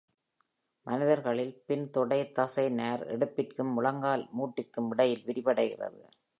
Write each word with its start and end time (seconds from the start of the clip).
மனிதர்களில், 0.87 1.63
பின் 1.65 1.89
தொடை 1.89 2.31
தசை 2.31 2.69
நார் 2.69 3.03
இடுப்பிற்கும் 3.17 3.73
முழங்கால் 3.73 4.29
மூட்டிற்கு 4.37 4.89
இடையில் 4.89 5.25
விரிவடைகிறது. 5.25 6.01